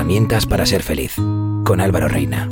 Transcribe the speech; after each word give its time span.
herramientas 0.00 0.46
para 0.46 0.64
ser 0.64 0.82
feliz, 0.82 1.14
con 1.66 1.78
Álvaro 1.78 2.08
Reina. 2.08 2.48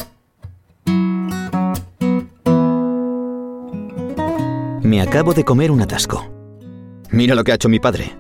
Me 4.83 5.01
acabo 5.01 5.33
de 5.33 5.45
comer 5.45 5.71
un 5.71 5.81
atasco. 5.81 6.31
Mira 7.11 7.35
lo 7.35 7.45
que 7.45 7.53
ha 7.53 7.55
hecho 7.55 7.71
mi 7.71 7.81
padre. 7.81 8.15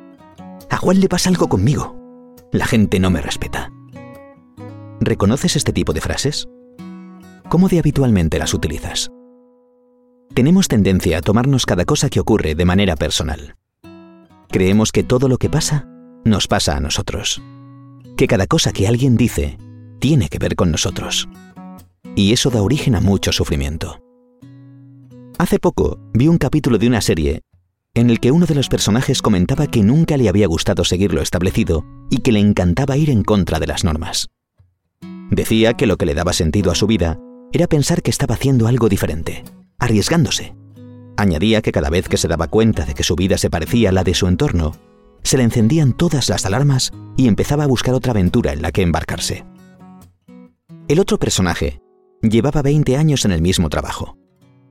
A 0.71 0.79
Juan 0.79 1.01
le 1.01 1.11
pasa 1.11 1.29
algo 1.29 1.47
conmigo. 1.51 1.95
La 2.53 2.65
gente 2.65 2.99
no 3.01 3.11
me 3.11 3.21
respeta. 3.21 3.71
¿Reconoces 4.99 5.57
este 5.57 5.75
tipo 5.75 5.93
de 5.93 6.01
frases? 6.01 6.49
¿Cómo 7.51 7.69
de 7.69 7.81
habitualmente 7.81 8.39
las 8.39 8.55
utilizas? 8.55 9.11
Tenemos 10.33 10.69
tendencia 10.69 11.19
a 11.19 11.21
tomarnos 11.21 11.67
cada 11.67 11.85
cosa 11.85 12.09
que 12.09 12.21
ocurre 12.21 12.55
de 12.55 12.65
manera 12.65 12.97
personal. 12.97 13.57
Creemos 14.49 14.91
que 14.91 15.03
todo 15.03 15.29
lo 15.29 15.37
que 15.37 15.51
pasa 15.51 15.87
nos 16.25 16.49
pasa 16.49 16.79
a 16.79 16.81
nosotros. 16.81 17.43
Que 18.19 18.27
cada 18.27 18.49
cosa 18.49 18.73
que 18.73 18.89
alguien 18.89 19.17
dice 19.17 19.59
tiene 20.01 20.29
que 20.29 20.41
ver 20.41 20.57
con 20.57 20.73
nosotros. 20.73 21.29
Y 22.17 22.33
eso 22.33 22.51
da 22.51 22.63
origen 22.63 22.97
a 22.97 23.01
mucho 23.01 23.31
sufrimiento. 23.31 24.01
Hace 25.39 25.61
poco 25.61 26.01
vi 26.15 26.27
un 26.27 26.37
capítulo 26.37 26.79
de 26.79 26.89
una 26.89 27.01
serie 27.01 27.43
en 27.95 28.11
el 28.11 28.19
que 28.19 28.33
uno 28.33 28.47
de 28.47 28.57
los 28.57 28.69
personajes 28.69 29.23
comentaba 29.23 29.69
que 29.69 29.85
nunca 29.85 30.17
le 30.17 30.29
había 30.29 30.49
gustado 30.49 30.83
seguir 30.83 31.15
lo 31.15 31.23
establecido 31.23 31.85
y 32.11 32.19
que 32.19 32.33
le 32.33 32.41
encantaba 32.41 32.97
ir 32.97 33.09
en 33.09 33.23
contra 33.23 33.61
de 33.61 33.69
las 33.69 33.85
normas. 33.85 34.27
Decía 35.31 35.75
que 35.75 35.87
lo 35.87 35.97
que 35.97 36.07
le 36.07 36.15
daba 36.15 36.33
sentido 36.33 36.73
a 36.73 36.75
su 36.75 36.89
vida 36.89 37.21
era 37.53 37.69
pensar 37.69 38.03
que 38.03 38.11
estaba 38.11 38.35
haciendo 38.35 38.67
algo 38.67 38.89
diferente, 38.89 39.45
arriesgándose. 39.79 40.57
Añadía 41.17 41.63
que 41.63 41.71
cada 41.71 41.89
vez 41.89 42.09
que 42.09 42.17
se 42.17 42.27
daba 42.27 42.49
cuenta 42.49 42.85
de 42.85 42.95
que 42.95 43.05
su 43.05 43.15
vida 43.15 43.39
se 43.39 43.49
parecía 43.49 43.91
a 43.91 43.93
la 43.93 44.03
de 44.03 44.15
su 44.15 44.27
entorno, 44.27 44.73
se 45.23 45.37
le 45.37 45.45
encendían 45.45 45.93
todas 45.93 46.29
las 46.29 46.47
alarmas 46.47 46.93
y 47.17 47.29
empezaba 47.29 47.65
a 47.65 47.69
buscar 47.69 47.95
otra 47.95 48.13
aventura 48.13 48.53
en 48.53 48.63
la 48.63 48.73
que 48.73 48.83
embarcarse. 48.83 49.45
El 50.89 51.01
otro 51.01 51.19
personaje 51.19 51.81
llevaba 52.23 52.63
20 52.63 52.97
años 52.97 53.25
en 53.25 53.33
el 53.33 53.43
mismo 53.43 53.69
trabajo. 53.69 54.17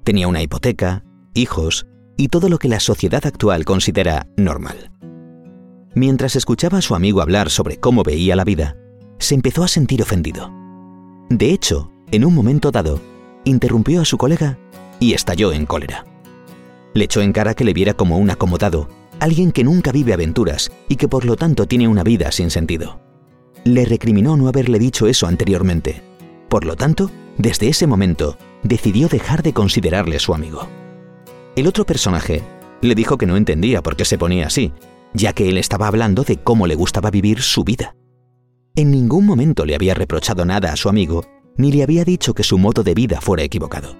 Tenía 0.03 0.27
una 0.27 0.41
hipoteca, 0.41 1.03
hijos 1.33 1.85
y 2.17 2.29
todo 2.29 2.49
lo 2.49 2.57
que 2.57 2.69
la 2.69 2.79
sociedad 2.79 3.25
actual 3.25 3.65
considera 3.65 4.27
normal. 4.35 4.91
Mientras 5.93 6.35
escuchaba 6.35 6.79
a 6.79 6.81
su 6.81 6.95
amigo 6.95 7.21
hablar 7.21 7.49
sobre 7.49 7.77
cómo 7.77 8.03
veía 8.03 8.35
la 8.35 8.43
vida, 8.43 8.75
se 9.19 9.35
empezó 9.35 9.63
a 9.63 9.67
sentir 9.67 10.01
ofendido. 10.01 10.51
De 11.29 11.51
hecho, 11.51 11.91
en 12.11 12.23
un 12.23 12.33
momento 12.33 12.71
dado, 12.71 12.99
interrumpió 13.43 14.01
a 14.01 14.05
su 14.05 14.17
colega 14.17 14.57
y 14.99 15.13
estalló 15.13 15.51
en 15.51 15.65
cólera. 15.65 16.05
Le 16.93 17.05
echó 17.05 17.21
en 17.21 17.33
cara 17.33 17.53
que 17.53 17.63
le 17.63 17.73
viera 17.73 17.93
como 17.93 18.17
un 18.17 18.29
acomodado, 18.29 18.87
alguien 19.19 19.51
que 19.51 19.63
nunca 19.63 19.91
vive 19.91 20.13
aventuras 20.13 20.71
y 20.87 20.95
que 20.95 21.07
por 21.07 21.25
lo 21.25 21.35
tanto 21.35 21.65
tiene 21.65 21.87
una 21.87 22.03
vida 22.03 22.31
sin 22.31 22.49
sentido. 22.49 22.99
Le 23.63 23.85
recriminó 23.85 24.37
no 24.37 24.47
haberle 24.47 24.79
dicho 24.79 25.07
eso 25.07 25.27
anteriormente. 25.27 26.01
Por 26.49 26.65
lo 26.65 26.75
tanto, 26.75 27.11
desde 27.37 27.67
ese 27.67 27.87
momento, 27.87 28.37
decidió 28.63 29.07
dejar 29.07 29.43
de 29.43 29.53
considerarle 29.53 30.19
su 30.19 30.33
amigo. 30.33 30.67
El 31.55 31.67
otro 31.67 31.85
personaje 31.85 32.43
le 32.81 32.95
dijo 32.95 33.17
que 33.17 33.25
no 33.25 33.35
entendía 33.35 33.81
por 33.81 33.95
qué 33.95 34.05
se 34.05 34.17
ponía 34.17 34.47
así, 34.47 34.71
ya 35.13 35.33
que 35.33 35.49
él 35.49 35.57
estaba 35.57 35.87
hablando 35.87 36.23
de 36.23 36.37
cómo 36.37 36.67
le 36.67 36.75
gustaba 36.75 37.11
vivir 37.11 37.41
su 37.41 37.63
vida. 37.63 37.95
En 38.75 38.91
ningún 38.91 39.25
momento 39.25 39.65
le 39.65 39.75
había 39.75 39.95
reprochado 39.95 40.45
nada 40.45 40.71
a 40.71 40.75
su 40.75 40.87
amigo, 40.87 41.25
ni 41.57 41.71
le 41.71 41.81
había 41.81 42.05
dicho 42.05 42.33
que 42.35 42.43
su 42.43 42.59
modo 42.59 42.83
de 42.83 42.93
vida 42.93 43.19
fuera 43.21 43.43
equivocado. 43.43 43.95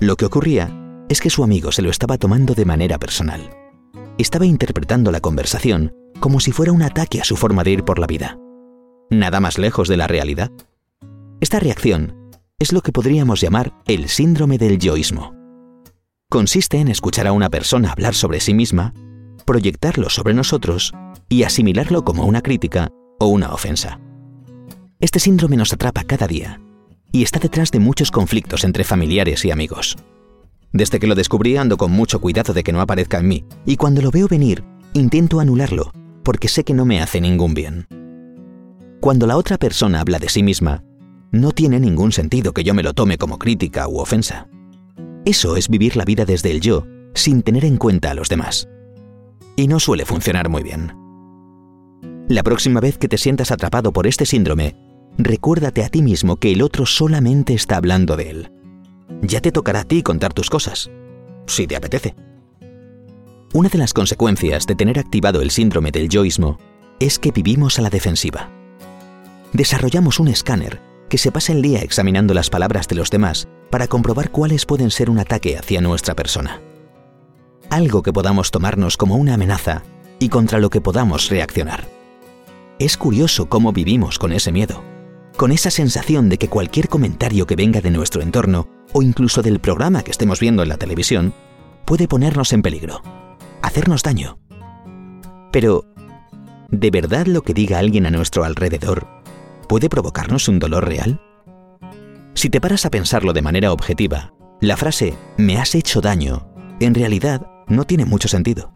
Lo 0.00 0.16
que 0.16 0.24
ocurría 0.24 1.04
es 1.08 1.20
que 1.20 1.30
su 1.30 1.44
amigo 1.44 1.70
se 1.70 1.82
lo 1.82 1.90
estaba 1.90 2.18
tomando 2.18 2.54
de 2.54 2.64
manera 2.64 2.98
personal. 2.98 3.61
Estaba 4.18 4.44
interpretando 4.44 5.10
la 5.10 5.20
conversación 5.20 5.94
como 6.20 6.38
si 6.38 6.52
fuera 6.52 6.72
un 6.72 6.82
ataque 6.82 7.20
a 7.20 7.24
su 7.24 7.36
forma 7.36 7.64
de 7.64 7.72
ir 7.72 7.84
por 7.84 7.98
la 7.98 8.06
vida. 8.06 8.38
Nada 9.10 9.40
más 9.40 9.58
lejos 9.58 9.88
de 9.88 9.96
la 9.96 10.06
realidad. 10.06 10.50
Esta 11.40 11.58
reacción 11.58 12.30
es 12.58 12.72
lo 12.72 12.82
que 12.82 12.92
podríamos 12.92 13.40
llamar 13.40 13.72
el 13.86 14.08
síndrome 14.08 14.58
del 14.58 14.78
yoísmo. 14.78 15.34
Consiste 16.30 16.78
en 16.78 16.88
escuchar 16.88 17.26
a 17.26 17.32
una 17.32 17.50
persona 17.50 17.90
hablar 17.90 18.14
sobre 18.14 18.40
sí 18.40 18.54
misma, 18.54 18.94
proyectarlo 19.44 20.08
sobre 20.10 20.34
nosotros 20.34 20.92
y 21.28 21.42
asimilarlo 21.42 22.04
como 22.04 22.24
una 22.24 22.42
crítica 22.42 22.90
o 23.18 23.26
una 23.26 23.52
ofensa. 23.52 23.98
Este 25.00 25.18
síndrome 25.18 25.56
nos 25.56 25.72
atrapa 25.72 26.04
cada 26.04 26.26
día 26.28 26.60
y 27.10 27.22
está 27.22 27.38
detrás 27.38 27.70
de 27.70 27.80
muchos 27.80 28.10
conflictos 28.10 28.64
entre 28.64 28.84
familiares 28.84 29.44
y 29.44 29.50
amigos. 29.50 29.96
Desde 30.72 30.98
que 30.98 31.06
lo 31.06 31.14
descubrí 31.14 31.56
ando 31.56 31.76
con 31.76 31.90
mucho 31.90 32.20
cuidado 32.20 32.54
de 32.54 32.62
que 32.62 32.72
no 32.72 32.80
aparezca 32.80 33.18
en 33.18 33.28
mí 33.28 33.44
y 33.66 33.76
cuando 33.76 34.00
lo 34.02 34.10
veo 34.10 34.28
venir 34.28 34.64
intento 34.94 35.40
anularlo 35.40 35.92
porque 36.22 36.48
sé 36.48 36.64
que 36.64 36.74
no 36.74 36.84
me 36.84 37.00
hace 37.00 37.20
ningún 37.20 37.54
bien. 37.54 37.86
Cuando 39.00 39.26
la 39.26 39.36
otra 39.36 39.58
persona 39.58 40.00
habla 40.00 40.18
de 40.18 40.28
sí 40.28 40.42
misma, 40.42 40.84
no 41.32 41.50
tiene 41.52 41.80
ningún 41.80 42.12
sentido 42.12 42.52
que 42.52 42.62
yo 42.62 42.74
me 42.74 42.82
lo 42.82 42.94
tome 42.94 43.18
como 43.18 43.38
crítica 43.38 43.88
u 43.88 43.98
ofensa. 43.98 44.48
Eso 45.24 45.56
es 45.56 45.68
vivir 45.68 45.96
la 45.96 46.04
vida 46.04 46.24
desde 46.24 46.50
el 46.50 46.60
yo, 46.60 46.86
sin 47.14 47.42
tener 47.42 47.64
en 47.64 47.76
cuenta 47.76 48.10
a 48.10 48.14
los 48.14 48.28
demás. 48.28 48.68
Y 49.56 49.66
no 49.66 49.80
suele 49.80 50.04
funcionar 50.04 50.48
muy 50.48 50.62
bien. 50.62 50.92
La 52.28 52.42
próxima 52.42 52.80
vez 52.80 52.98
que 52.98 53.08
te 53.08 53.18
sientas 53.18 53.50
atrapado 53.50 53.92
por 53.92 54.06
este 54.06 54.24
síndrome, 54.24 54.76
recuérdate 55.18 55.84
a 55.84 55.88
ti 55.88 56.02
mismo 56.02 56.36
que 56.36 56.52
el 56.52 56.62
otro 56.62 56.86
solamente 56.86 57.54
está 57.54 57.76
hablando 57.76 58.16
de 58.16 58.30
él. 58.30 58.52
Ya 59.22 59.40
te 59.40 59.52
tocará 59.52 59.80
a 59.80 59.84
ti 59.84 60.02
contar 60.02 60.32
tus 60.32 60.50
cosas, 60.50 60.90
si 61.46 61.66
te 61.66 61.76
apetece. 61.76 62.14
Una 63.52 63.68
de 63.68 63.78
las 63.78 63.92
consecuencias 63.92 64.66
de 64.66 64.74
tener 64.74 64.98
activado 64.98 65.42
el 65.42 65.50
síndrome 65.50 65.90
del 65.92 66.08
yoísmo 66.08 66.58
es 67.00 67.18
que 67.18 67.32
vivimos 67.32 67.78
a 67.78 67.82
la 67.82 67.90
defensiva. 67.90 68.48
Desarrollamos 69.52 70.18
un 70.18 70.28
escáner 70.28 70.80
que 71.10 71.18
se 71.18 71.30
pasa 71.30 71.52
el 71.52 71.60
día 71.60 71.80
examinando 71.80 72.32
las 72.32 72.48
palabras 72.48 72.88
de 72.88 72.94
los 72.94 73.10
demás 73.10 73.46
para 73.70 73.86
comprobar 73.86 74.30
cuáles 74.30 74.64
pueden 74.64 74.90
ser 74.90 75.10
un 75.10 75.18
ataque 75.18 75.58
hacia 75.58 75.82
nuestra 75.82 76.14
persona. 76.14 76.62
Algo 77.68 78.02
que 78.02 78.12
podamos 78.12 78.50
tomarnos 78.50 78.96
como 78.96 79.16
una 79.16 79.34
amenaza 79.34 79.82
y 80.18 80.30
contra 80.30 80.58
lo 80.58 80.70
que 80.70 80.80
podamos 80.80 81.28
reaccionar. 81.28 81.86
Es 82.78 82.96
curioso 82.96 83.50
cómo 83.50 83.72
vivimos 83.72 84.18
con 84.18 84.32
ese 84.32 84.52
miedo, 84.52 84.82
con 85.36 85.52
esa 85.52 85.70
sensación 85.70 86.28
de 86.30 86.38
que 86.38 86.48
cualquier 86.48 86.88
comentario 86.88 87.46
que 87.46 87.56
venga 87.56 87.80
de 87.80 87.90
nuestro 87.90 88.22
entorno 88.22 88.68
o 88.92 89.02
incluso 89.02 89.42
del 89.42 89.60
programa 89.60 90.02
que 90.02 90.10
estemos 90.10 90.40
viendo 90.40 90.62
en 90.62 90.68
la 90.68 90.76
televisión 90.76 91.34
puede 91.84 92.08
ponernos 92.08 92.52
en 92.52 92.62
peligro, 92.62 93.02
hacernos 93.62 94.02
daño. 94.02 94.38
Pero, 95.50 95.84
¿de 96.70 96.90
verdad 96.90 97.26
lo 97.26 97.42
que 97.42 97.54
diga 97.54 97.78
alguien 97.78 98.06
a 98.06 98.10
nuestro 98.10 98.44
alrededor 98.44 99.06
puede 99.68 99.88
provocarnos 99.88 100.48
un 100.48 100.58
dolor 100.58 100.86
real? 100.86 101.20
Si 102.34 102.50
te 102.50 102.60
paras 102.60 102.86
a 102.86 102.90
pensarlo 102.90 103.32
de 103.32 103.42
manera 103.42 103.72
objetiva, 103.72 104.32
la 104.60 104.76
frase 104.76 105.14
me 105.36 105.58
has 105.58 105.74
hecho 105.74 106.00
daño 106.00 106.52
en 106.86 106.94
realidad 106.94 107.46
no 107.68 107.84
tiene 107.84 108.04
mucho 108.04 108.28
sentido. 108.28 108.72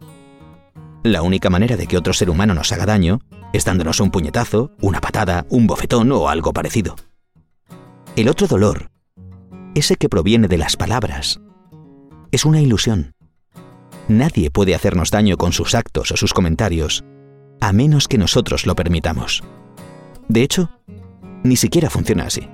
La 1.03 1.21
única 1.21 1.49
manera 1.49 1.77
de 1.77 1.87
que 1.87 1.97
otro 1.97 2.13
ser 2.13 2.29
humano 2.29 2.53
nos 2.53 2.71
haga 2.71 2.85
daño 2.85 3.19
es 3.53 3.65
dándonos 3.65 3.99
un 3.99 4.11
puñetazo, 4.11 4.71
una 4.81 4.99
patada, 4.99 5.45
un 5.49 5.67
bofetón 5.67 6.11
o 6.11 6.29
algo 6.29 6.53
parecido. 6.53 6.95
El 8.15 8.29
otro 8.29 8.47
dolor, 8.47 8.89
ese 9.77 9.95
que 9.95 10.09
proviene 10.09 10.47
de 10.47 10.57
las 10.57 10.75
palabras, 10.75 11.39
es 12.31 12.45
una 12.45 12.61
ilusión. 12.61 13.13
Nadie 14.07 14.49
puede 14.49 14.73
hacernos 14.73 15.11
daño 15.11 15.37
con 15.37 15.53
sus 15.53 15.75
actos 15.75 16.11
o 16.11 16.17
sus 16.17 16.33
comentarios, 16.33 17.03
a 17.61 17.73
menos 17.73 18.07
que 18.07 18.17
nosotros 18.17 18.65
lo 18.65 18.75
permitamos. 18.75 19.43
De 20.27 20.41
hecho, 20.41 20.71
ni 21.43 21.55
siquiera 21.55 21.89
funciona 21.89 22.25
así. 22.25 22.49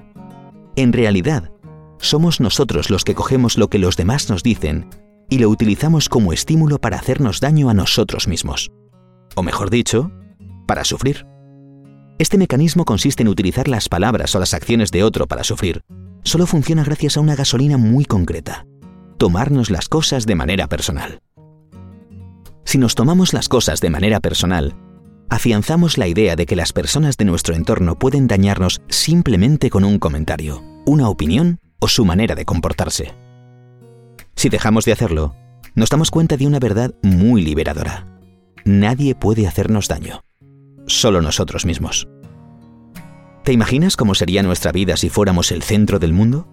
En 0.76 0.92
realidad, 0.92 1.52
somos 2.00 2.42
nosotros 2.42 2.90
los 2.90 3.04
que 3.04 3.16
cogemos 3.16 3.58
lo 3.58 3.70
que 3.70 3.80
los 3.80 3.96
demás 3.96 4.30
nos 4.30 4.44
dicen 4.44 4.90
y 5.30 5.40
lo 5.40 5.50
utilizamos 5.50 6.10
como 6.10 6.34
estímulo 6.34 6.80
para 6.80 6.98
hacernos 6.98 7.40
daño 7.40 7.70
a 7.70 7.74
nosotros 7.74 8.28
mismos. 8.28 8.70
O 9.36 9.44
mejor 9.44 9.70
dicho, 9.70 10.12
para 10.68 10.84
sufrir. 10.84 11.26
Este 12.20 12.38
mecanismo 12.38 12.84
consiste 12.84 13.24
en 13.24 13.30
utilizar 13.30 13.68
las 13.68 13.88
palabras 13.88 14.36
o 14.36 14.40
las 14.40 14.54
acciones 14.54 14.92
de 14.92 15.04
otro 15.04 15.26
para 15.26 15.44
sufrir. 15.44 15.84
Solo 16.24 16.46
funciona 16.48 16.84
gracias 16.84 17.18
a 17.18 17.20
una 17.20 17.36
gasolina 17.36 17.78
muy 17.78 18.06
concreta. 18.06 18.66
Tomarnos 19.18 19.70
las 19.70 19.90
cosas 19.90 20.26
de 20.26 20.36
manera 20.36 20.68
personal. 20.68 21.20
Si 22.66 22.78
nos 22.78 22.96
tomamos 22.96 23.34
las 23.34 23.50
cosas 23.50 23.82
de 23.82 23.90
manera 23.90 24.20
personal, 24.20 24.76
afianzamos 25.30 25.98
la 25.98 26.08
idea 26.08 26.36
de 26.36 26.46
que 26.46 26.56
las 26.56 26.74
personas 26.74 27.18
de 27.18 27.26
nuestro 27.26 27.56
entorno 27.56 28.00
pueden 28.00 28.28
dañarnos 28.28 28.82
simplemente 28.90 29.70
con 29.70 29.84
un 29.84 30.00
comentario, 30.00 30.64
una 30.86 31.10
opinión 31.10 31.60
o 31.80 31.88
su 31.88 32.06
manera 32.06 32.36
de 32.36 32.46
comportarse. 32.46 33.14
Si 34.36 34.50
dejamos 34.50 34.86
de 34.86 34.94
hacerlo, 34.94 35.36
nos 35.76 35.90
damos 35.90 36.10
cuenta 36.10 36.38
de 36.38 36.48
una 36.48 36.60
verdad 36.60 36.94
muy 37.02 37.44
liberadora. 37.44 38.08
Nadie 38.66 39.14
puede 39.14 39.48
hacernos 39.48 39.88
daño 39.88 40.24
solo 40.88 41.22
nosotros 41.22 41.66
mismos. 41.66 42.08
¿Te 43.44 43.52
imaginas 43.52 43.98
cómo 43.98 44.16
sería 44.16 44.42
nuestra 44.42 44.72
vida 44.72 44.96
si 44.96 45.10
fuéramos 45.10 45.52
el 45.52 45.64
centro 45.64 46.00
del 46.00 46.14
mundo? 46.14 46.48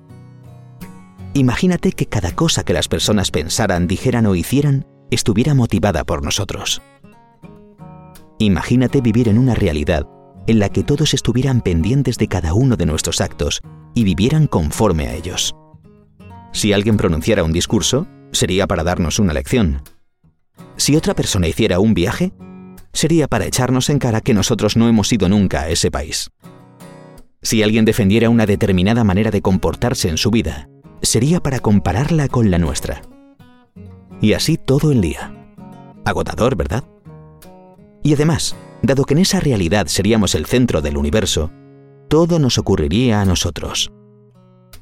Imagínate 1.35 1.93
que 1.93 2.07
cada 2.07 2.33
cosa 2.33 2.65
que 2.65 2.73
las 2.73 2.89
personas 2.89 3.31
pensaran, 3.31 3.87
dijeran 3.87 4.27
o 4.27 4.35
hicieran 4.35 4.87
estuviera 5.13 5.55
motivada 5.55 6.03
por 6.03 6.25
nosotros. 6.25 6.83
Imagínate 8.41 9.01
vivir 9.01 9.29
en 9.29 9.39
una 9.39 9.55
realidad 9.55 10.09
en 10.49 10.59
la 10.59 10.69
que 10.69 10.83
todos 10.83 11.15
estuvieran 11.15 11.61
pendientes 11.61 12.19
de 12.19 12.27
cada 12.27 12.55
uno 12.55 12.77
de 12.77 12.87
nuestros 12.87 13.21
actos 13.21 13.61
y 13.95 14.03
vivieran 14.03 14.49
conforme 14.49 15.07
a 15.07 15.15
ellos. 15.15 15.55
Si 16.53 16.73
alguien 16.73 16.97
pronunciara 16.97 17.45
un 17.45 17.53
discurso, 17.53 18.09
sería 18.33 18.67
para 18.67 18.83
darnos 18.83 19.21
una 19.21 19.33
lección. 19.33 19.83
Si 20.77 20.97
otra 20.97 21.15
persona 21.15 21.47
hiciera 21.47 21.79
un 21.79 21.95
viaje, 21.95 22.33
sería 22.93 23.29
para 23.29 23.47
echarnos 23.47 23.91
en 23.91 24.01
cara 24.01 24.21
que 24.21 24.35
nosotros 24.35 24.77
no 24.77 24.89
hemos 24.89 25.13
ido 25.13 25.29
nunca 25.29 25.63
a 25.63 25.69
ese 25.69 25.93
país. 25.93 26.31
Si 27.43 27.63
alguien 27.63 27.87
defendiera 27.87 28.29
una 28.29 28.45
determinada 28.45 29.03
manera 29.03 29.31
de 29.31 29.41
comportarse 29.41 30.09
en 30.09 30.19
su 30.19 30.31
vida, 30.31 30.69
sería 31.01 31.41
para 31.41 31.61
compararla 31.61 32.29
con 32.29 32.51
la 32.51 32.59
nuestra. 32.59 33.03
Y 34.21 34.35
así 34.35 34.59
todo 34.59 34.93
el 34.93 35.01
día. 35.01 35.35
Agotador, 36.05 36.55
¿verdad? 36.55 36.85
Y 38.03 38.13
además, 38.13 38.57
dado 38.83 39.05
que 39.05 39.15
en 39.15 39.21
esa 39.21 39.41
realidad 39.41 39.87
seríamos 39.87 40.35
el 40.35 40.45
centro 40.45 40.83
del 40.83 40.99
universo, 40.99 41.51
todo 42.09 42.39
nos 42.39 42.59
ocurriría 42.59 43.23
a 43.23 43.25
nosotros. 43.25 43.91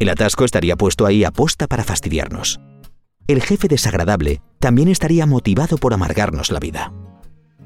El 0.00 0.08
atasco 0.08 0.44
estaría 0.44 0.76
puesto 0.76 1.06
ahí 1.06 1.22
a 1.22 1.30
posta 1.30 1.68
para 1.68 1.84
fastidiarnos. 1.84 2.60
El 3.28 3.42
jefe 3.42 3.68
desagradable 3.68 4.40
también 4.58 4.88
estaría 4.88 5.26
motivado 5.26 5.76
por 5.76 5.94
amargarnos 5.94 6.50
la 6.50 6.58
vida. 6.58 6.92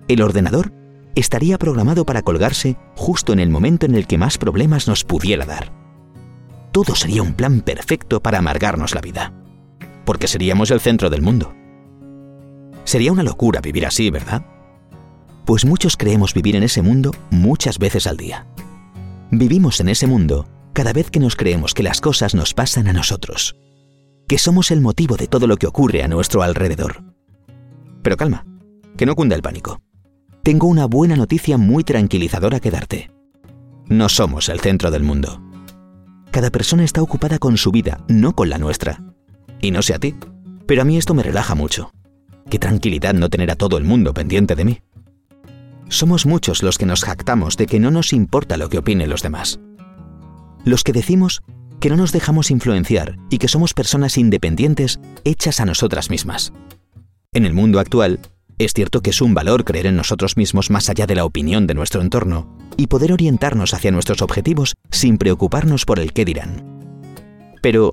El 0.09 0.21
ordenador 0.21 0.73
estaría 1.15 1.59
programado 1.59 2.05
para 2.05 2.23
colgarse 2.23 2.77
justo 2.97 3.33
en 3.33 3.41
el 3.41 3.51
momento 3.51 3.87
en 3.87 3.95
el 3.95 4.07
que 4.07 4.19
más 4.19 4.39
problemas 4.39 4.89
nos 4.89 5.05
pudiera 5.05 5.45
dar. 5.45 5.73
Todo 6.73 6.95
sería 6.95 7.23
un 7.23 7.35
plan 7.35 7.61
perfecto 7.61 8.23
para 8.23 8.39
amargarnos 8.39 8.95
la 8.95 9.01
vida, 9.01 9.33
porque 10.05 10.27
seríamos 10.27 10.71
el 10.71 10.81
centro 10.81 11.11
del 11.11 11.23
mundo. 11.23 11.55
Sería 12.85 13.13
una 13.13 13.23
locura 13.23 13.61
vivir 13.61 13.87
así, 13.87 14.11
¿verdad? 14.11 14.45
Pues 15.45 15.65
muchos 15.65 15.97
creemos 15.97 16.35
vivir 16.35 16.57
en 16.57 16.63
ese 16.63 16.83
mundo 16.83 17.13
muchas 17.31 17.79
veces 17.79 18.07
al 18.07 18.17
día. 18.17 18.47
Vivimos 19.31 19.81
en 19.81 19.89
ese 19.89 20.07
mundo 20.07 20.47
cada 20.73 20.93
vez 20.93 21.11
que 21.11 21.21
nos 21.21 21.37
creemos 21.37 21.75
que 21.75 21.83
las 21.83 22.01
cosas 22.01 22.35
nos 22.35 22.55
pasan 22.55 22.89
a 22.89 22.93
nosotros, 22.93 23.57
que 24.29 24.39
somos 24.39 24.71
el 24.71 24.81
motivo 24.81 25.17
de 25.17 25.27
todo 25.27 25.47
lo 25.47 25.57
que 25.57 25.67
ocurre 25.67 26.03
a 26.03 26.09
nuestro 26.09 26.43
alrededor. 26.43 27.03
Pero 28.03 28.17
calma, 28.17 28.47
que 28.97 29.05
no 29.05 29.15
cunda 29.15 29.37
el 29.37 29.43
pánico. 29.43 29.81
Tengo 30.43 30.67
una 30.67 30.87
buena 30.87 31.15
noticia 31.15 31.57
muy 31.57 31.85
tranquilizadora 31.85 32.59
que 32.59 32.73
darte. 32.73 33.13
No 33.87 34.09
somos 34.09 34.49
el 34.49 34.59
centro 34.59 34.91
del 34.91 35.05
mundo. 35.05 35.41
Cada 36.33 36.51
persona 36.51 36.83
está 36.83 37.01
ocupada 37.01 37.39
con 37.39 37.57
su 37.57 37.71
vida, 37.71 38.05
no 38.09 38.35
con 38.35 38.51
la 38.51 38.59
nuestra. 38.59 39.05
Y 39.61 39.71
no 39.71 39.83
sé 39.83 39.95
a 39.95 40.01
ti, 40.01 40.17
pero 40.67 40.83
a 40.83 40.85
mí 40.85 40.97
esto 40.97 41.15
me 41.15 41.23
relaja 41.23 41.55
mucho. 41.55 41.93
Qué 42.51 42.59
tranquilidad 42.59 43.15
no 43.15 43.29
tener 43.29 43.53
a 43.53 43.55
todo 43.55 43.79
el 43.79 43.85
mundo 43.85 44.15
pendiente 44.15 44.57
de 44.57 44.65
mí. 44.65 44.81
Somos 45.89 46.27
muchos 46.27 46.65
los 46.65 46.77
que 46.77 46.87
nos 46.87 47.05
jactamos 47.05 47.57
de 47.57 47.67
que 47.67 47.79
no 47.79 47.93
nos 47.93 48.13
importa 48.13 48.57
lo 48.57 48.69
que 48.69 48.79
opinen 48.79 49.11
los 49.11 49.23
demás. 49.23 49.61
Los 50.65 50.83
que 50.83 50.93
decimos 50.93 51.43
que 51.79 51.89
no 51.89 51.97
nos 51.97 52.11
dejamos 52.11 52.51
influenciar 52.51 53.17
y 53.31 53.39
que 53.39 53.47
somos 53.47 53.75
personas 53.75 54.19
independientes 54.19 54.99
hechas 55.23 55.61
a 55.61 55.67
nosotras 55.67 56.11
mismas. 56.11 56.53
En 57.33 57.47
el 57.47 57.55
mundo 57.55 57.79
actual, 57.79 58.19
es 58.59 58.73
cierto 58.73 59.01
que 59.01 59.11
es 59.11 59.21
un 59.21 59.35
valor 59.35 59.65
creer 59.65 59.87
en 59.87 59.97
nosotros 59.97 60.37
mismos 60.37 60.71
más 60.71 60.89
allá 60.89 61.07
de 61.07 61.15
la 61.15 61.25
opinión 61.25 61.67
de 61.67 61.75
nuestro 61.75 62.01
entorno 62.01 62.57
y 62.77 62.87
poder 62.87 63.13
orientarnos 63.13 63.75
hacia 63.75 63.91
nuestros 63.91 64.23
objetivos 64.23 64.75
sin 64.91 65.19
preocuparnos 65.19 65.85
por 65.85 65.99
el 65.99 66.13
qué 66.13 66.25
dirán. 66.25 66.81
Pero, 67.61 67.93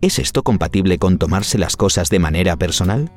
¿es 0.00 0.18
esto 0.18 0.42
compatible 0.42 0.98
con 0.98 1.18
tomarse 1.18 1.58
las 1.58 1.76
cosas 1.76 2.10
de 2.10 2.18
manera 2.18 2.56
personal? 2.56 3.12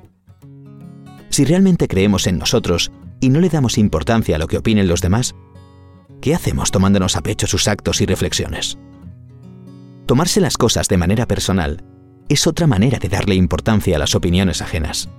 Si 1.30 1.46
realmente 1.46 1.88
creemos 1.88 2.28
en 2.28 2.38
nosotros 2.38 2.92
y 3.20 3.30
no 3.30 3.40
le 3.40 3.50
damos 3.50 3.78
importancia 3.78 4.36
a 4.36 4.40
lo 4.40 4.48
que 4.48 4.58
opinen 4.58 4.88
los 4.88 5.02
demás, 5.02 5.36
¿qué 6.22 6.36
hacemos 6.36 6.72
tomándonos 6.72 7.16
a 7.16 7.22
pecho 7.22 7.48
sus 7.48 7.68
actos 7.68 8.02
y 8.02 8.06
reflexiones? 8.06 8.78
Tomarse 10.06 10.42
las 10.42 10.58
cosas 10.58 10.88
de 10.88 10.98
manera 10.98 11.26
personal 11.26 11.86
es 12.28 12.48
otra 12.48 12.68
manera 12.68 13.00
de 13.00 13.10
darle 13.10 13.36
importancia 13.36 13.96
a 13.96 14.00
las 14.00 14.16
opiniones 14.16 14.62
ajenas. 14.62 15.10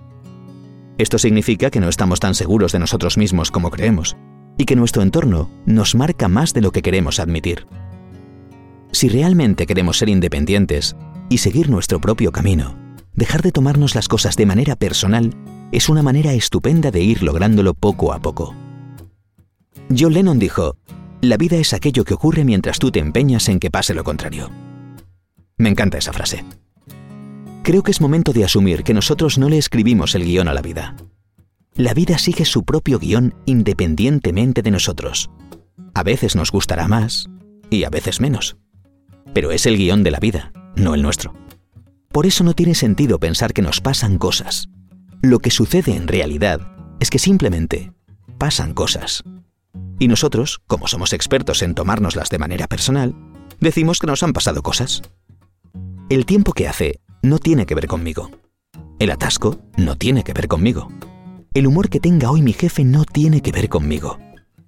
Esto 0.98 1.18
significa 1.18 1.70
que 1.70 1.80
no 1.80 1.88
estamos 1.88 2.20
tan 2.20 2.34
seguros 2.34 2.72
de 2.72 2.78
nosotros 2.78 3.16
mismos 3.16 3.50
como 3.50 3.70
creemos 3.70 4.16
y 4.58 4.64
que 4.64 4.76
nuestro 4.76 5.02
entorno 5.02 5.50
nos 5.66 5.94
marca 5.94 6.28
más 6.28 6.52
de 6.52 6.60
lo 6.60 6.70
que 6.70 6.82
queremos 6.82 7.18
admitir. 7.18 7.66
Si 8.92 9.08
realmente 9.08 9.66
queremos 9.66 9.98
ser 9.98 10.10
independientes 10.10 10.96
y 11.30 11.38
seguir 11.38 11.70
nuestro 11.70 12.00
propio 12.00 12.30
camino, 12.30 12.76
dejar 13.14 13.42
de 13.42 13.52
tomarnos 13.52 13.94
las 13.94 14.08
cosas 14.08 14.36
de 14.36 14.46
manera 14.46 14.76
personal 14.76 15.34
es 15.72 15.88
una 15.88 16.02
manera 16.02 16.34
estupenda 16.34 16.90
de 16.90 17.00
ir 17.00 17.22
lográndolo 17.22 17.72
poco 17.72 18.12
a 18.12 18.20
poco. 18.20 18.54
John 19.96 20.12
Lennon 20.12 20.38
dijo, 20.38 20.76
la 21.22 21.36
vida 21.38 21.56
es 21.56 21.72
aquello 21.72 22.04
que 22.04 22.14
ocurre 22.14 22.44
mientras 22.44 22.78
tú 22.78 22.90
te 22.90 23.00
empeñas 23.00 23.48
en 23.48 23.58
que 23.58 23.70
pase 23.70 23.94
lo 23.94 24.04
contrario. 24.04 24.50
Me 25.56 25.70
encanta 25.70 25.98
esa 25.98 26.12
frase. 26.12 26.44
Creo 27.62 27.84
que 27.84 27.92
es 27.92 28.00
momento 28.00 28.32
de 28.32 28.44
asumir 28.44 28.82
que 28.82 28.92
nosotros 28.92 29.38
no 29.38 29.48
le 29.48 29.56
escribimos 29.56 30.16
el 30.16 30.24
guion 30.24 30.48
a 30.48 30.54
la 30.54 30.62
vida. 30.62 30.96
La 31.74 31.94
vida 31.94 32.18
sigue 32.18 32.44
su 32.44 32.64
propio 32.64 32.98
guion 32.98 33.34
independientemente 33.46 34.62
de 34.62 34.72
nosotros. 34.72 35.30
A 35.94 36.02
veces 36.02 36.34
nos 36.34 36.50
gustará 36.50 36.88
más 36.88 37.28
y 37.70 37.84
a 37.84 37.90
veces 37.90 38.20
menos. 38.20 38.56
Pero 39.32 39.52
es 39.52 39.64
el 39.66 39.76
guion 39.76 40.02
de 40.02 40.10
la 40.10 40.18
vida, 40.18 40.52
no 40.74 40.94
el 40.94 41.02
nuestro. 41.02 41.34
Por 42.08 42.26
eso 42.26 42.42
no 42.42 42.54
tiene 42.54 42.74
sentido 42.74 43.20
pensar 43.20 43.52
que 43.52 43.62
nos 43.62 43.80
pasan 43.80 44.18
cosas. 44.18 44.68
Lo 45.22 45.38
que 45.38 45.52
sucede 45.52 45.94
en 45.94 46.08
realidad 46.08 46.60
es 46.98 47.10
que 47.10 47.20
simplemente 47.20 47.92
pasan 48.38 48.74
cosas. 48.74 49.22
Y 50.00 50.08
nosotros, 50.08 50.60
como 50.66 50.88
somos 50.88 51.12
expertos 51.12 51.62
en 51.62 51.76
tomárnoslas 51.76 52.28
de 52.28 52.40
manera 52.40 52.66
personal, 52.66 53.14
decimos 53.60 54.00
que 54.00 54.08
nos 54.08 54.24
han 54.24 54.32
pasado 54.32 54.62
cosas. 54.62 55.02
El 56.10 56.26
tiempo 56.26 56.52
que 56.52 56.66
hace 56.66 57.00
no 57.22 57.38
tiene 57.38 57.66
que 57.66 57.74
ver 57.74 57.86
conmigo. 57.86 58.30
El 58.98 59.10
atasco 59.10 59.58
no 59.76 59.96
tiene 59.96 60.24
que 60.24 60.32
ver 60.32 60.48
conmigo. 60.48 60.88
El 61.54 61.66
humor 61.66 61.88
que 61.88 62.00
tenga 62.00 62.30
hoy 62.30 62.42
mi 62.42 62.52
jefe 62.52 62.84
no 62.84 63.04
tiene 63.04 63.40
que 63.40 63.52
ver 63.52 63.68
conmigo. 63.68 64.18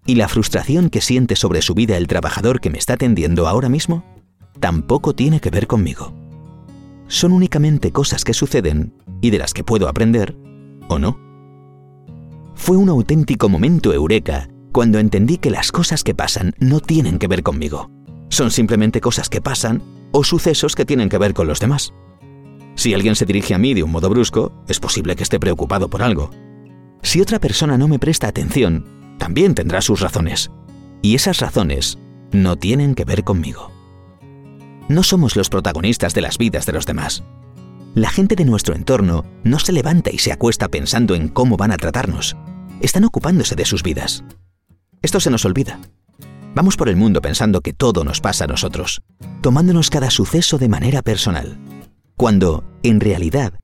Y 0.06 0.14
la 0.14 0.28
frustración 0.28 0.90
que 0.90 1.00
siente 1.00 1.34
sobre 1.34 1.62
su 1.62 1.74
vida 1.74 1.96
el 1.96 2.06
trabajador 2.06 2.60
que 2.60 2.70
me 2.70 2.78
está 2.78 2.94
atendiendo 2.94 3.48
ahora 3.48 3.68
mismo 3.68 4.04
tampoco 4.60 5.14
tiene 5.14 5.40
que 5.40 5.50
ver 5.50 5.66
conmigo. 5.66 6.14
Son 7.08 7.32
únicamente 7.32 7.90
cosas 7.90 8.24
que 8.24 8.34
suceden 8.34 8.94
y 9.20 9.30
de 9.30 9.38
las 9.38 9.52
que 9.52 9.64
puedo 9.64 9.88
aprender 9.88 10.36
o 10.88 10.98
no. 10.98 11.18
Fue 12.54 12.76
un 12.76 12.88
auténtico 12.88 13.48
momento 13.48 13.92
eureka 13.92 14.48
cuando 14.72 14.98
entendí 14.98 15.38
que 15.38 15.50
las 15.50 15.72
cosas 15.72 16.04
que 16.04 16.14
pasan 16.14 16.54
no 16.60 16.80
tienen 16.80 17.18
que 17.18 17.26
ver 17.26 17.42
conmigo. 17.42 17.90
Son 18.28 18.50
simplemente 18.50 19.00
cosas 19.00 19.28
que 19.28 19.40
pasan 19.40 19.82
o 20.12 20.22
sucesos 20.22 20.74
que 20.74 20.84
tienen 20.84 21.08
que 21.08 21.18
ver 21.18 21.34
con 21.34 21.46
los 21.46 21.60
demás. 21.60 21.92
Si 22.76 22.92
alguien 22.92 23.14
se 23.14 23.26
dirige 23.26 23.54
a 23.54 23.58
mí 23.58 23.74
de 23.74 23.82
un 23.82 23.90
modo 23.90 24.10
brusco, 24.10 24.52
es 24.68 24.80
posible 24.80 25.16
que 25.16 25.22
esté 25.22 25.38
preocupado 25.38 25.88
por 25.88 26.02
algo. 26.02 26.30
Si 27.02 27.20
otra 27.20 27.38
persona 27.38 27.78
no 27.78 27.88
me 27.88 27.98
presta 27.98 28.28
atención, 28.28 29.16
también 29.18 29.54
tendrá 29.54 29.80
sus 29.80 30.00
razones. 30.00 30.50
Y 31.02 31.14
esas 31.14 31.40
razones 31.40 31.98
no 32.32 32.56
tienen 32.56 32.94
que 32.94 33.04
ver 33.04 33.22
conmigo. 33.24 33.70
No 34.88 35.02
somos 35.02 35.36
los 35.36 35.48
protagonistas 35.48 36.14
de 36.14 36.20
las 36.20 36.36
vidas 36.36 36.66
de 36.66 36.72
los 36.72 36.86
demás. 36.86 37.22
La 37.94 38.10
gente 38.10 38.34
de 38.34 38.44
nuestro 38.44 38.74
entorno 38.74 39.24
no 39.44 39.58
se 39.60 39.72
levanta 39.72 40.10
y 40.10 40.18
se 40.18 40.32
acuesta 40.32 40.68
pensando 40.68 41.14
en 41.14 41.28
cómo 41.28 41.56
van 41.56 41.70
a 41.70 41.76
tratarnos. 41.76 42.36
Están 42.80 43.04
ocupándose 43.04 43.54
de 43.54 43.64
sus 43.64 43.82
vidas. 43.82 44.24
Esto 45.00 45.20
se 45.20 45.30
nos 45.30 45.44
olvida. 45.44 45.78
Vamos 46.54 46.76
por 46.76 46.88
el 46.88 46.96
mundo 46.96 47.20
pensando 47.20 47.60
que 47.60 47.72
todo 47.72 48.04
nos 48.04 48.20
pasa 48.20 48.44
a 48.44 48.48
nosotros, 48.48 49.02
tomándonos 49.42 49.90
cada 49.90 50.10
suceso 50.10 50.58
de 50.58 50.68
manera 50.68 51.02
personal 51.02 51.58
cuando, 52.16 52.64
en 52.82 53.00
realidad, 53.00 53.58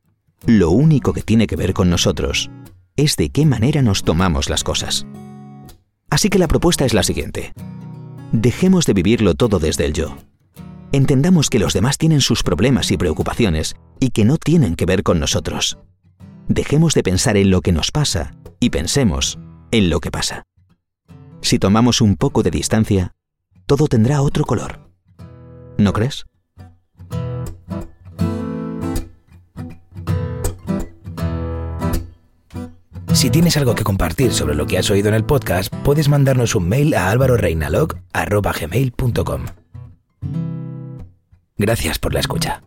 lo 0.47 0.71
único 0.71 1.13
que 1.13 1.23
tiene 1.23 1.47
que 1.47 1.57
ver 1.57 1.75
con 1.75 1.91
nosotros 1.91 2.51
es 2.97 3.17
de 3.17 3.31
qué 3.31 3.47
manera 3.47 3.83
nos 3.83 4.03
tomamos 4.03 4.51
las 4.51 4.65
cosas. 4.65 5.07
Así 6.11 6.29
que 6.29 6.39
la 6.39 6.49
propuesta 6.49 6.85
es 6.85 6.93
la 6.93 7.03
siguiente. 7.03 7.53
Dejemos 8.33 8.87
de 8.87 8.95
vivirlo 8.95 9.35
todo 9.35 9.59
desde 9.59 9.87
el 9.87 9.93
yo. 9.93 10.17
Entendamos 10.93 11.51
que 11.51 11.61
los 11.61 11.73
demás 11.73 11.99
tienen 11.99 12.21
sus 12.21 12.43
problemas 12.43 12.91
y 12.91 12.97
preocupaciones 12.97 13.77
y 14.01 14.11
que 14.11 14.25
no 14.25 14.37
tienen 14.37 14.75
que 14.75 14.87
ver 14.87 15.03
con 15.05 15.21
nosotros. 15.21 15.79
Dejemos 16.49 16.95
de 16.95 17.05
pensar 17.05 17.37
en 17.37 17.51
lo 17.51 17.61
que 17.61 17.73
nos 17.73 17.93
pasa 17.93 18.35
y 18.59 18.71
pensemos 18.71 19.39
en 19.71 19.89
lo 19.89 20.01
que 20.01 20.11
pasa. 20.11 20.43
Si 21.43 21.59
tomamos 21.59 22.01
un 22.01 22.17
poco 22.17 22.43
de 22.43 22.51
distancia, 22.51 23.13
todo 23.67 23.87
tendrá 23.87 24.21
otro 24.21 24.45
color. 24.45 24.81
¿No 25.79 25.93
crees? 25.93 26.25
Si 33.21 33.29
tienes 33.29 33.59
algo 33.59 33.75
que 33.75 33.85
compartir 33.85 34.33
sobre 34.33 34.55
lo 34.55 34.67
que 34.67 34.79
has 34.79 34.91
oído 34.91 35.11
en 35.11 35.15
el 35.15 35.27
podcast, 35.27 35.71
puedes 35.85 36.09
mandarnos 36.09 36.55
un 36.55 36.67
mail 36.67 36.95
a 36.95 37.11
alvaroreinalog.com. 37.11 39.45
Gracias 41.59 41.99
por 41.99 42.15
la 42.15 42.21
escucha. 42.21 42.63